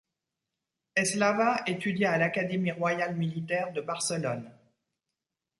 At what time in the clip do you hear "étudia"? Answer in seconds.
1.67-2.11